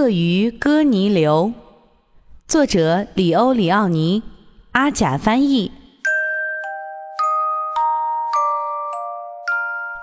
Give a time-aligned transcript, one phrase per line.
[0.00, 1.52] 鳄鱼哥尼流，
[2.48, 4.22] 作者里欧里奥尼，
[4.72, 5.70] 阿甲翻译。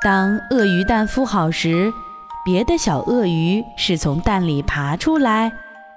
[0.03, 1.91] 当鳄鱼蛋孵好时，
[2.45, 5.51] 别的小鳄鱼是从蛋里爬出来，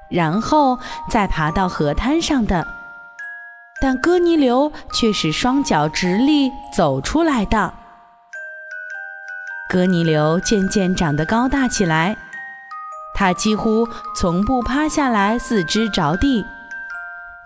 [0.08, 0.78] 然后
[1.10, 2.66] 再爬到河滩上的，
[3.82, 7.74] 但哥尼流却是双脚直立走出来的。
[9.68, 12.16] 哥尼流渐渐长得高大起来。
[13.20, 16.46] 它几乎从不趴下来，四肢着地。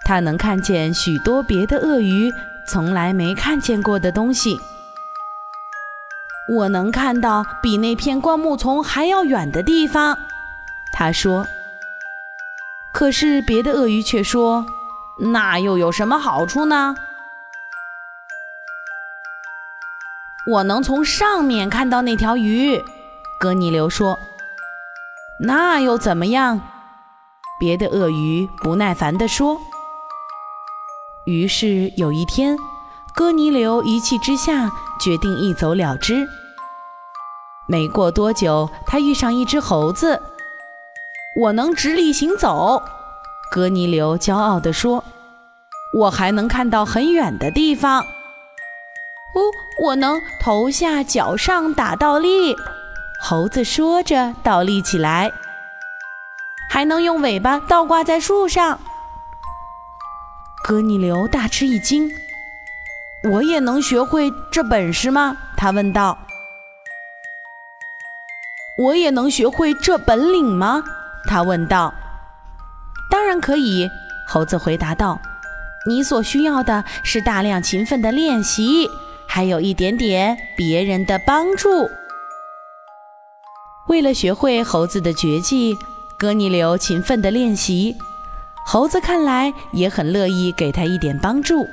[0.04, 2.32] 它能看见许多别的鳄鱼
[2.64, 4.60] 从来没看见过的东西。
[6.56, 10.16] 我能看到比那片灌木丛还要远的地方，
[10.92, 11.44] 他说。
[12.92, 14.64] 可是别的鳄鱼却说
[15.32, 16.94] ：“那又有什么好处呢？”
[20.46, 22.80] 我能从上面看到那条鱼，
[23.40, 24.16] 格尼流说。
[25.40, 26.60] 那又怎么样？
[27.58, 29.60] 别的鳄鱼不耐烦地说。
[31.26, 32.56] 于是有一天，
[33.14, 36.26] 哥尼流一气之下决定一走了之。
[37.66, 40.20] 没过多久，他遇上一只猴子。
[41.40, 42.82] 我能直立行走，
[43.50, 45.02] 哥尼流骄傲地说。
[45.96, 48.00] 我还能看到很远的地方。
[48.00, 49.40] 哦，
[49.80, 52.54] 我能头下脚上打倒立。
[53.20, 55.32] 猴子说着，倒立起来，
[56.68, 58.78] 还能用尾巴倒挂在树上。
[60.62, 62.10] 哥尼流大吃一惊
[63.32, 66.18] ：“我也能学会这本事吗？”他问道。
[68.78, 70.82] “我也能学会这本领吗？”
[71.26, 71.94] 他问道。
[73.10, 73.90] “当然可以。”
[74.28, 75.18] 猴子回答道。
[75.88, 78.88] “你所需要的是大量勤奋的练习，
[79.26, 81.88] 还有一点点别人的帮助。”
[83.88, 85.76] 为了学会猴子的绝技，
[86.18, 87.96] 哥尼流勤奋地练习。
[88.66, 91.66] 猴子看来也很乐意给他一点帮助。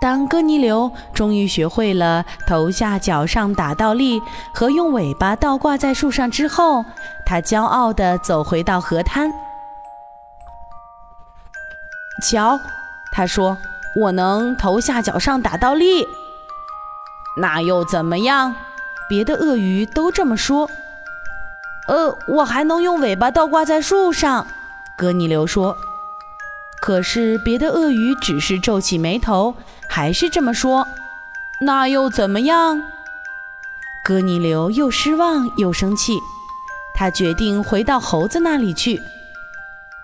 [0.00, 4.20] 当哥尼流终于学会了头下脚上打倒立
[4.54, 6.84] 和用尾巴倒挂在树上之后，
[7.26, 9.30] 他骄傲地走回到河滩。
[12.22, 12.58] 瞧，
[13.12, 13.58] 他说
[14.00, 16.06] ：“我能头下脚上打倒立，
[17.38, 18.54] 那又怎么样？”
[19.08, 20.70] 别的鳄鱼都这么说。
[21.86, 24.46] 呃，我还能用尾巴倒挂在树上，
[24.96, 25.76] 哥尼流说。
[26.80, 29.54] 可是别的鳄鱼只是皱起眉头，
[29.88, 30.86] 还是这么说。
[31.60, 32.82] 那又怎么样？
[34.04, 36.18] 哥尼流又失望又生气，
[36.94, 39.00] 他决定回到猴子那里去。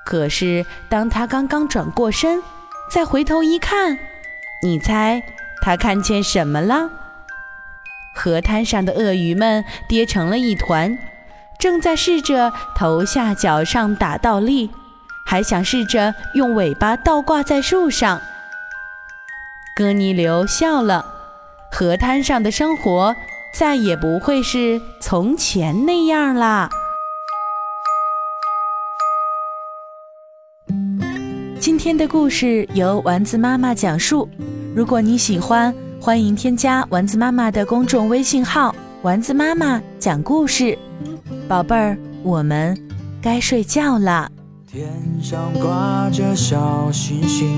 [0.05, 2.43] 可是当他刚刚转过身，
[2.91, 3.99] 再回头一看，
[4.62, 5.22] 你猜
[5.61, 6.91] 他看见什么了？
[8.22, 10.98] 河滩上的鳄鱼们跌成了一团，
[11.58, 14.69] 正在试着头下脚上打倒立，
[15.25, 18.20] 还想试着用尾巴倒挂在树上。
[19.75, 21.06] 哥尼流笑了，
[21.72, 23.16] 河滩上的生活
[23.54, 26.69] 再也不会是从前那样啦。
[31.58, 34.28] 今天的故事由丸子妈妈讲述，
[34.76, 35.75] 如果你喜欢。
[36.00, 38.75] 欢迎添加丸子妈妈的公众微信号
[39.05, 40.77] “丸子妈妈讲故事”，
[41.47, 42.75] 宝贝儿，我们
[43.21, 44.33] 该睡觉了。
[44.66, 44.88] 天
[45.21, 47.55] 上挂着小星星，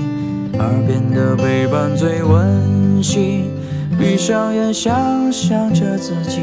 [0.59, 3.49] 耳边的陪伴最温馨。
[3.97, 6.41] 闭上眼，想象着自己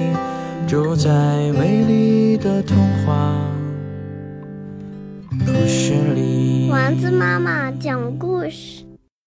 [0.67, 1.11] 住在
[1.53, 3.35] 美丽的童话
[5.45, 6.71] 故事里。
[6.71, 8.90] 丸子妈妈讲故事。